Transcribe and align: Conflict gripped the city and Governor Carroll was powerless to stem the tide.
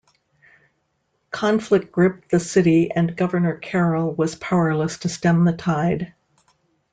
Conflict 1.29 1.91
gripped 1.91 2.31
the 2.31 2.39
city 2.39 2.89
and 2.89 3.15
Governor 3.15 3.59
Carroll 3.59 4.11
was 4.15 4.33
powerless 4.33 4.97
to 4.97 5.09
stem 5.09 5.43
the 5.45 5.53
tide. 5.53 6.15